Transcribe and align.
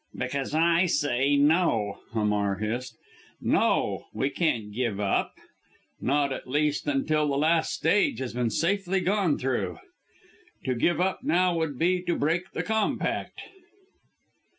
"Because 0.17 0.55
I 0.55 0.87
say 0.87 1.35
no!" 1.35 1.99
Hamar 2.13 2.55
hissed. 2.55 2.97
"No! 3.39 4.05
We 4.15 4.31
can't 4.31 4.71
give 4.73 4.99
up 4.99 5.35
not, 6.01 6.33
at 6.33 6.47
least, 6.49 6.87
until 6.87 7.27
the 7.27 7.37
last 7.37 7.71
stage 7.71 8.17
has 8.17 8.33
been 8.33 8.49
safely 8.49 8.99
gone 9.01 9.37
through. 9.37 9.77
To 10.65 10.73
give 10.73 10.99
up 10.99 11.19
now 11.21 11.55
would 11.55 11.77
be 11.77 12.01
to 12.01 12.15
break 12.15 12.49
the 12.53 12.63
compact!" 12.63 13.41